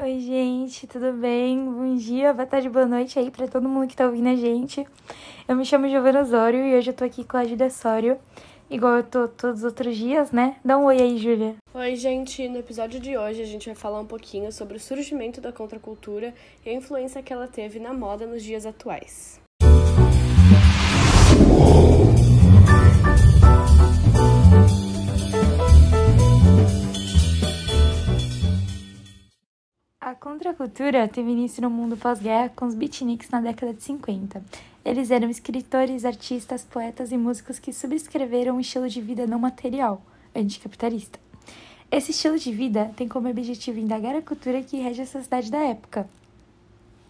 [0.00, 1.58] Oi, gente, tudo bem?
[1.58, 4.86] Bom dia, boa tarde, boa noite aí para todo mundo que tá ouvindo a gente.
[5.48, 8.16] Eu me chamo Giovana Osório e hoje eu tô aqui com a Júlia Sório,
[8.70, 10.54] igual eu tô todos os outros dias, né?
[10.64, 11.56] Dá um oi aí, Júlia.
[11.74, 12.48] Oi, gente.
[12.48, 16.32] No episódio de hoje a gente vai falar um pouquinho sobre o surgimento da contracultura
[16.64, 19.40] e a influência que ela teve na moda nos dias atuais.
[30.58, 34.42] Contracultura teve início no mundo pós-guerra com os beatniks na década de 50.
[34.84, 40.02] Eles eram escritores, artistas, poetas e músicos que subscreveram um estilo de vida não material,
[40.34, 41.20] anticapitalista.
[41.90, 45.58] Esse estilo de vida tem como objetivo indagar a cultura que rege a sociedade da
[45.58, 46.08] época.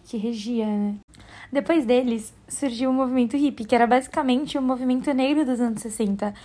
[0.05, 0.95] Que regia, né?
[1.51, 6.35] Depois deles, surgiu o movimento hippie, que era basicamente o movimento negro dos anos 60.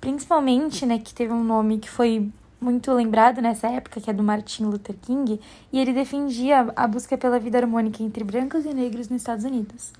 [0.00, 2.28] Principalmente, né, que teve um nome que foi
[2.60, 5.40] muito lembrado nessa época, que é do Martin Luther King,
[5.72, 9.92] e ele defendia a busca pela vida harmônica entre brancos e negros nos Estados Unidos.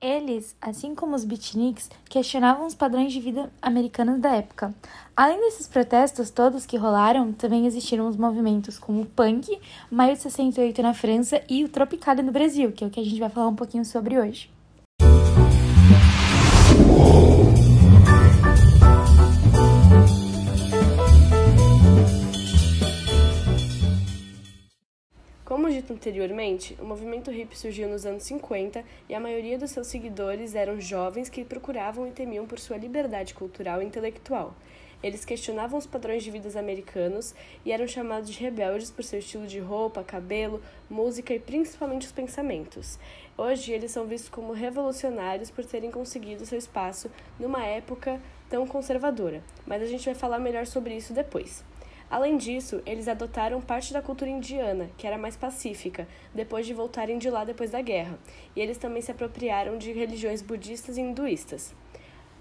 [0.00, 4.74] Eles, assim como os beatniks, questionavam os padrões de vida americanos da época.
[5.16, 9.58] Além desses protestos todos que rolaram, também existiram os movimentos como o punk,
[9.90, 13.04] Maio de 68 na França e o Tropicália no Brasil, que é o que a
[13.04, 14.55] gente vai falar um pouquinho sobre hoje.
[25.76, 30.54] Dito anteriormente, o movimento hippie surgiu nos anos 50 e a maioria dos seus seguidores
[30.54, 34.54] eram jovens que procuravam e temiam por sua liberdade cultural e intelectual.
[35.02, 39.46] Eles questionavam os padrões de vida americanos e eram chamados de rebeldes por seu estilo
[39.46, 42.98] de roupa, cabelo, música e principalmente os pensamentos.
[43.36, 48.18] Hoje, eles são vistos como revolucionários por terem conseguido seu espaço numa época
[48.48, 51.62] tão conservadora, mas a gente vai falar melhor sobre isso depois.
[52.08, 57.18] Além disso, eles adotaram parte da cultura indiana, que era mais pacífica, depois de voltarem
[57.18, 58.16] de lá depois da guerra,
[58.54, 61.74] e eles também se apropriaram de religiões budistas e hinduístas.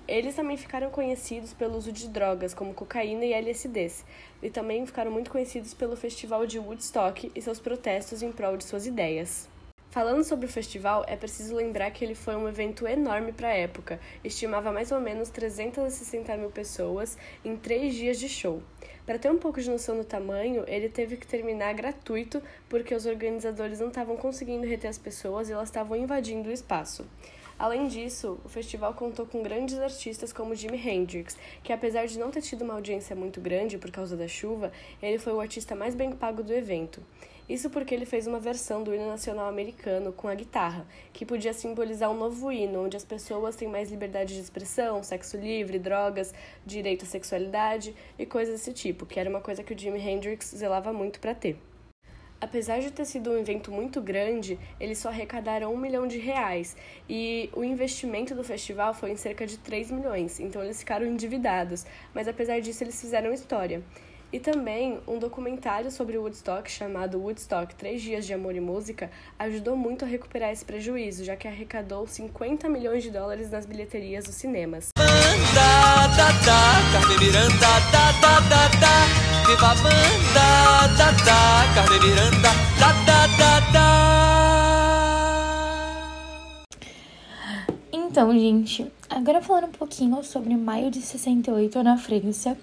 [0.07, 4.05] Eles também ficaram conhecidos pelo uso de drogas, como cocaína e LSDs,
[4.39, 8.65] e também ficaram muito conhecidos pelo festival de Woodstock e seus protestos em prol de
[8.65, 9.49] suas ideias.
[9.89, 13.53] Falando sobre o festival, é preciso lembrar que ele foi um evento enorme para a
[13.53, 18.61] época, estimava mais ou menos 360 mil pessoas em três dias de show.
[19.05, 23.05] Para ter um pouco de noção do tamanho, ele teve que terminar gratuito porque os
[23.05, 27.05] organizadores não estavam conseguindo reter as pessoas e elas estavam invadindo o espaço.
[27.57, 32.29] Além disso, o festival contou com grandes artistas como Jimi Hendrix, que apesar de não
[32.29, 35.95] ter tido uma audiência muito grande por causa da chuva, ele foi o artista mais
[35.95, 37.01] bem pago do evento.
[37.47, 41.53] Isso porque ele fez uma versão do hino nacional americano com a guitarra, que podia
[41.53, 46.33] simbolizar um novo hino, onde as pessoas têm mais liberdade de expressão, sexo livre, drogas,
[46.65, 50.53] direito à sexualidade e coisas desse tipo, que era uma coisa que o Jimi Hendrix
[50.57, 51.57] zelava muito para ter.
[52.45, 56.77] Apesar de ter sido um evento muito grande, eles só arrecadaram um milhão de reais
[57.09, 61.87] e o investimento do festival foi em cerca de 3 milhões, então eles ficaram endividados,
[62.13, 63.81] mas apesar disso eles fizeram história.
[64.31, 69.75] E também um documentário sobre Woodstock chamado Woodstock Três Dias de Amor e Música ajudou
[69.75, 74.35] muito a recuperar esse prejuízo, já que arrecadou 50 milhões de dólares nas bilheterias dos
[74.35, 74.89] cinemas.
[87.91, 92.57] Então, gente, agora falando um pouquinho sobre maio de 68 na França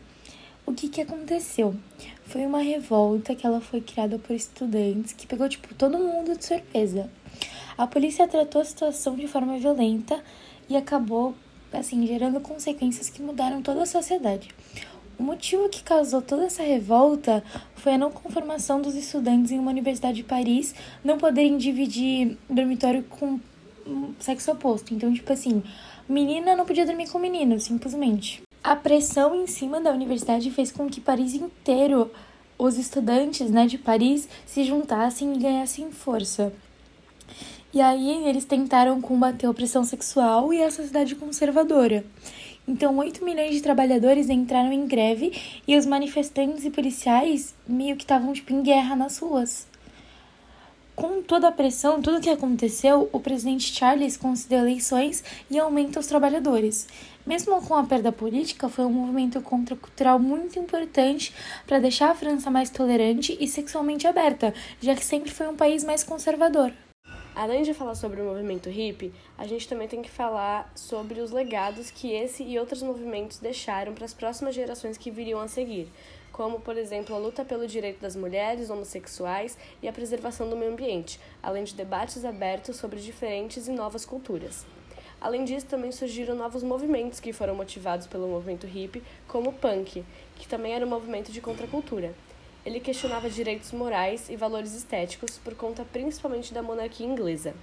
[0.64, 1.74] o que que aconteceu?
[2.24, 6.44] Foi uma revolta que ela foi criada por estudantes que pegou tipo todo mundo de
[6.44, 7.10] surpresa.
[7.76, 10.22] A polícia tratou a situação de forma violenta
[10.68, 11.34] e acabou
[11.72, 14.48] assim gerando consequências que mudaram toda a sociedade.
[15.18, 17.44] O motivo que causou toda essa revolta
[17.76, 20.74] foi a não conformação dos estudantes em uma universidade de Paris
[21.04, 23.38] não poderem dividir dormitório com
[24.18, 24.94] sexo oposto.
[24.94, 25.62] Então, tipo assim,
[26.08, 28.42] menina não podia dormir com menino, simplesmente.
[28.62, 32.10] A pressão em cima da universidade fez com que Paris inteiro,
[32.56, 36.52] os estudantes né, de Paris, se juntassem e ganhassem força.
[37.74, 42.04] E aí eles tentaram combater a opressão sexual e a sociedade conservadora.
[42.66, 45.32] Então, 8 milhões de trabalhadores entraram em greve
[45.66, 49.66] e os manifestantes e policiais meio que estavam tipo, em guerra nas ruas.
[50.94, 55.98] Com toda a pressão, tudo o que aconteceu, o presidente Charles concedeu eleições e aumenta
[55.98, 56.86] os trabalhadores.
[57.26, 61.34] Mesmo com a perda política, foi um movimento contracultural muito importante
[61.66, 65.82] para deixar a França mais tolerante e sexualmente aberta, já que sempre foi um país
[65.82, 66.72] mais conservador.
[67.34, 71.30] Além de falar sobre o movimento hippie, a gente também tem que falar sobre os
[71.30, 75.88] legados que esse e outros movimentos deixaram para as próximas gerações que viriam a seguir.
[76.30, 80.72] como, por exemplo, a luta pelo direito das mulheres homossexuais e a preservação do meio
[80.72, 84.64] ambiente, além de debates abertos sobre diferentes e novas culturas.
[85.20, 90.04] Além disso, também surgiram novos movimentos que foram motivados pelo movimento hippie, como o punk,
[90.36, 92.14] que também era um movimento de contracultura.
[92.64, 97.54] Ele questionava direitos morais e valores estéticos por conta principalmente da monarquia inglesa.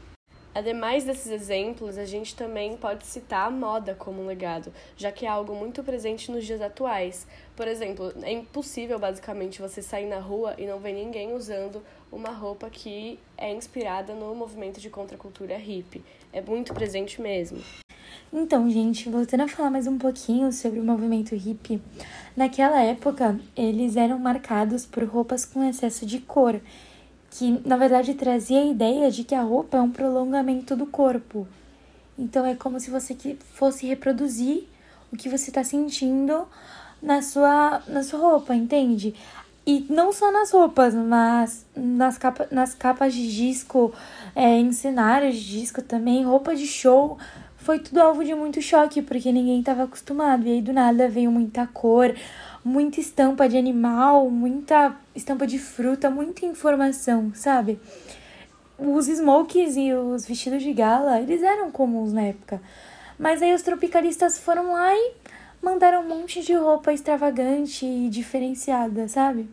[0.59, 5.25] Ademais desses exemplos, a gente também pode citar a moda como um legado, já que
[5.25, 7.25] é algo muito presente nos dias atuais.
[7.55, 12.31] Por exemplo, é impossível basicamente você sair na rua e não ver ninguém usando uma
[12.31, 16.03] roupa que é inspirada no movimento de contracultura hippie.
[16.33, 17.63] É muito presente mesmo.
[18.33, 21.81] Então, gente, voltando a falar mais um pouquinho sobre o movimento hippie,
[22.35, 26.59] naquela época eles eram marcados por roupas com excesso de cor
[27.31, 31.47] que na verdade trazia a ideia de que a roupa é um prolongamento do corpo.
[32.17, 33.15] Então é como se você
[33.53, 34.63] fosse reproduzir
[35.11, 36.47] o que você está sentindo
[37.01, 39.15] na sua, na sua roupa, entende?
[39.65, 43.93] E não só nas roupas, mas nas, capa, nas capas de disco,
[44.35, 47.17] é, em cenários de disco também, roupa de show.
[47.69, 50.47] Foi tudo alvo de muito choque, porque ninguém estava acostumado.
[50.47, 52.15] E aí do nada veio muita cor,
[52.65, 57.79] muita estampa de animal, muita estampa de fruta, muita informação, sabe?
[58.75, 62.59] Os smokes e os vestidos de gala, eles eram comuns na época.
[63.19, 65.11] Mas aí os tropicalistas foram lá e
[65.61, 69.47] mandaram um monte de roupa extravagante e diferenciada, sabe?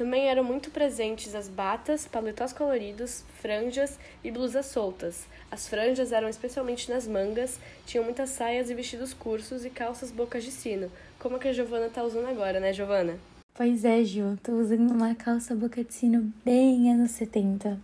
[0.00, 5.26] Também eram muito presentes as batas, paletós coloridos, franjas e blusas soltas.
[5.50, 10.42] As franjas eram especialmente nas mangas, tinham muitas saias e vestidos cursos e calças bocas
[10.42, 13.18] de sino, como a que a Giovana tá usando agora, né, Giovana?
[13.52, 17.78] Pois é, Gil, tô usando uma calça boca de sino bem anos 70.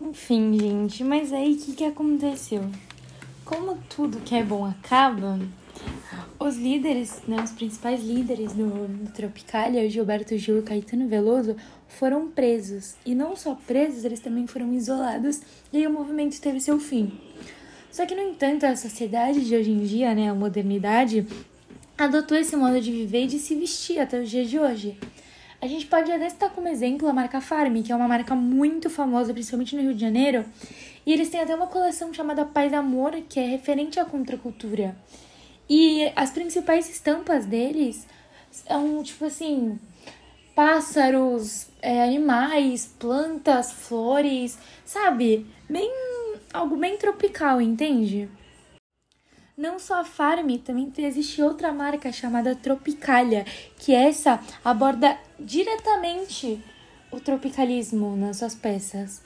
[0.00, 2.68] Enfim, gente, mas aí o que, que aconteceu?
[3.44, 5.38] Como tudo que é bom acaba,
[6.40, 11.54] os líderes, né, os principais líderes do, do Tropicália, Gilberto Gil e Caetano Veloso,
[11.86, 12.94] foram presos.
[13.04, 17.12] E não só presos, eles também foram isolados e aí o movimento teve seu fim.
[17.92, 21.26] Só que, no entanto, a sociedade de hoje em dia, né, a modernidade,
[21.98, 24.96] adotou esse modo de viver e de se vestir até os dias de hoje.
[25.60, 28.88] A gente pode até citar como exemplo a marca Farm, que é uma marca muito
[28.88, 30.46] famosa, principalmente no Rio de Janeiro,
[31.04, 34.96] e eles têm até uma coleção chamada Paz Amor, que é referente à contracultura.
[35.70, 38.04] E as principais estampas deles
[38.50, 39.78] são, tipo assim,
[40.52, 45.46] pássaros, é, animais, plantas, flores, sabe?
[45.68, 45.88] Bem.
[46.52, 48.28] algo bem tropical, entende?
[49.56, 53.44] Não só a Farm, também existe outra marca chamada Tropicalia,
[53.78, 56.60] que essa aborda diretamente
[57.12, 59.22] o tropicalismo nas suas peças.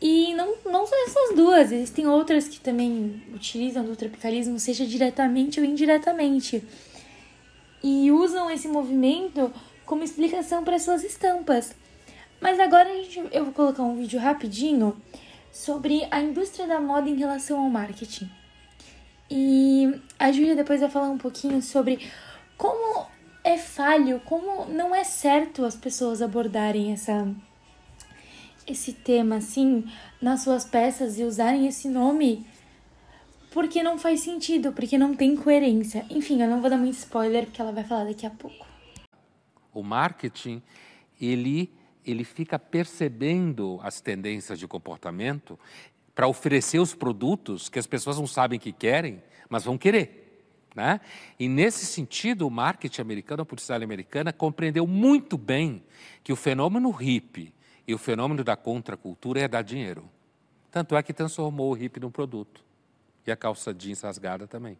[0.00, 5.60] E não, não só essas duas, existem outras que também utilizam do tropicalismo, seja diretamente
[5.60, 6.62] ou indiretamente.
[7.82, 9.52] E usam esse movimento
[9.86, 11.74] como explicação para suas estampas.
[12.40, 14.96] Mas agora a gente, eu vou colocar um vídeo rapidinho
[15.50, 18.30] sobre a indústria da moda em relação ao marketing.
[19.30, 22.10] E a Júlia depois vai falar um pouquinho sobre
[22.58, 23.06] como
[23.42, 27.26] é falho, como não é certo as pessoas abordarem essa
[28.66, 29.84] esse tema assim
[30.20, 32.46] nas suas peças e usarem esse nome
[33.52, 36.04] porque não faz sentido, porque não tem coerência.
[36.10, 38.66] Enfim, eu não vou dar muito spoiler porque ela vai falar daqui a pouco.
[39.72, 40.60] O marketing,
[41.20, 41.70] ele
[42.04, 45.58] ele fica percebendo as tendências de comportamento
[46.14, 50.20] para oferecer os produtos que as pessoas não sabem que querem, mas vão querer.
[50.74, 51.00] Né?
[51.38, 55.82] E nesse sentido, o marketing americano, a publicidade americana, compreendeu muito bem
[56.22, 57.53] que o fenômeno hippie
[57.86, 60.08] e o fenômeno da contracultura é dar dinheiro.
[60.70, 62.64] Tanto é que transformou o hippie num produto.
[63.26, 64.78] E a calça jeans rasgada também.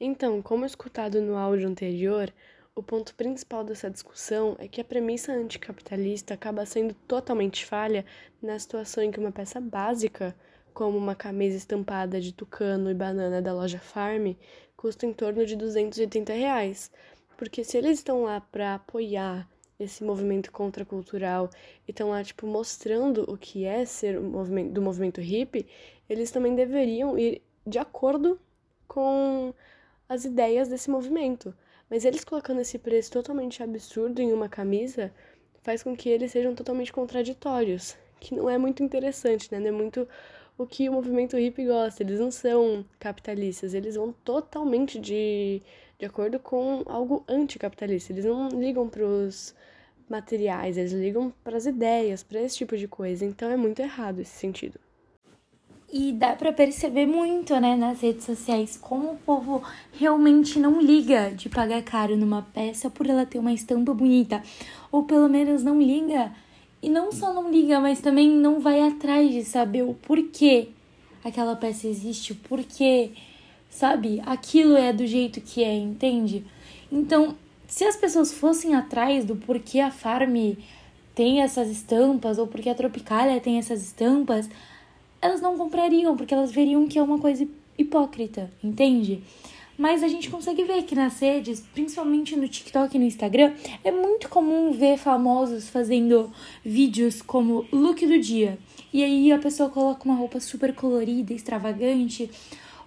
[0.00, 2.32] Então, como escutado no áudio anterior,
[2.74, 8.04] o ponto principal dessa discussão é que a premissa anticapitalista acaba sendo totalmente falha
[8.42, 10.34] na situação em que uma peça básica,
[10.72, 14.34] como uma camisa estampada de tucano e banana da loja Farm,
[14.76, 16.90] custa em torno de 280 reais.
[17.36, 19.48] Porque se eles estão lá para apoiar
[19.78, 21.50] esse movimento contracultural
[21.86, 25.66] e estão lá, tipo, mostrando o que é ser movimento, do movimento hippie,
[26.08, 28.38] eles também deveriam ir de acordo
[28.86, 29.52] com
[30.08, 31.54] as ideias desse movimento.
[31.90, 35.12] Mas eles colocando esse preço totalmente absurdo em uma camisa
[35.62, 39.58] faz com que eles sejam totalmente contraditórios, que não é muito interessante, né?
[39.58, 40.06] Não é muito
[40.56, 42.02] o que o movimento hippie gosta.
[42.02, 45.62] Eles não são capitalistas, eles vão totalmente de,
[45.98, 48.12] de acordo com algo anticapitalista.
[48.12, 49.54] Eles não ligam para os
[50.08, 53.24] materiais, eles ligam para as ideias, para esse tipo de coisa.
[53.24, 54.78] Então é muito errado esse sentido.
[55.92, 61.30] E dá para perceber muito, né, nas redes sociais, como o povo realmente não liga
[61.30, 64.42] de pagar caro numa peça por ela ter uma estampa bonita.
[64.90, 66.32] Ou pelo menos não liga.
[66.82, 70.68] E não só não liga, mas também não vai atrás de saber o porquê
[71.24, 73.12] aquela peça existe, o porquê,
[73.74, 74.22] sabe?
[74.24, 76.44] Aquilo é do jeito que é, entende?
[76.90, 80.54] Então, se as pessoas fossem atrás do porquê a Farm
[81.12, 84.48] tem essas estampas ou porque a Tropicália tem essas estampas,
[85.20, 89.22] elas não comprariam, porque elas veriam que é uma coisa hipócrita, entende?
[89.76, 93.90] Mas a gente consegue ver que nas redes, principalmente no TikTok e no Instagram, é
[93.90, 96.32] muito comum ver famosos fazendo
[96.64, 98.56] vídeos como look do dia.
[98.92, 102.30] E aí a pessoa coloca uma roupa super colorida, extravagante,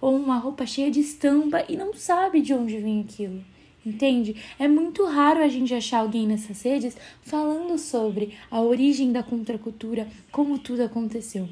[0.00, 3.44] ou uma roupa cheia de estampa e não sabe de onde vem aquilo.
[3.84, 4.36] Entende?
[4.58, 10.06] É muito raro a gente achar alguém nessas redes falando sobre a origem da contracultura,
[10.30, 11.48] como tudo aconteceu.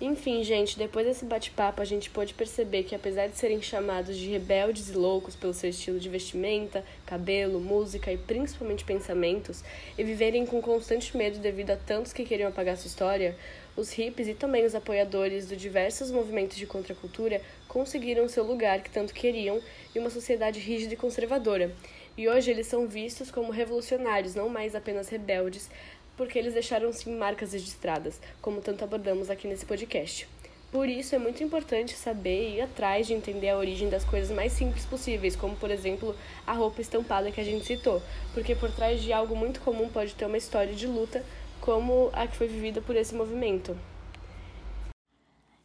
[0.00, 4.30] Enfim, gente, depois desse bate-papo, a gente pôde perceber que, apesar de serem chamados de
[4.30, 9.64] rebeldes e loucos pelo seu estilo de vestimenta, cabelo, música e principalmente pensamentos,
[9.98, 13.36] e viverem com constante medo devido a tantos que queriam apagar sua história,
[13.78, 18.90] os hippies e também os apoiadores de diversos movimentos de contracultura conseguiram seu lugar que
[18.90, 19.60] tanto queriam
[19.94, 21.72] em uma sociedade rígida e conservadora.
[22.16, 25.70] E hoje eles são vistos como revolucionários, não mais apenas rebeldes,
[26.16, 30.28] porque eles deixaram sim marcas registradas, como tanto abordamos aqui nesse podcast.
[30.70, 34.30] Por isso é muito importante saber e ir atrás de entender a origem das coisas
[34.30, 36.14] mais simples possíveis, como por exemplo
[36.46, 38.02] a roupa estampada que a gente citou,
[38.34, 41.24] porque por trás de algo muito comum pode ter uma história de luta,
[41.60, 43.76] como a que foi vivida por esse movimento.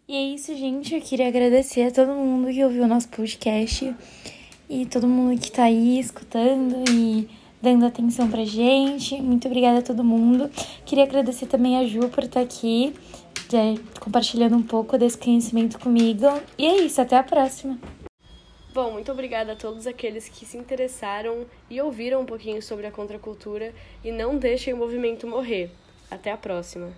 [0.08, 0.94] E é isso, gente.
[0.94, 3.96] Eu queria agradecer a todo mundo que ouviu o nosso podcast
[4.70, 7.30] e todo mundo que tá aí escutando e
[7.62, 9.22] dando atenção pra gente.
[9.22, 10.50] Muito obrigada a todo mundo.
[10.86, 12.94] Queria agradecer também a Ju por estar aqui,
[14.02, 16.26] compartilhando um pouco desse conhecimento comigo.
[16.58, 17.80] E é isso, até a próxima.
[18.74, 22.92] Bom, muito obrigada a todos aqueles que se interessaram e ouviram um pouquinho sobre a
[22.92, 23.74] contracultura
[24.04, 25.72] e não deixem o movimento morrer.
[26.14, 26.92] Até a próxima.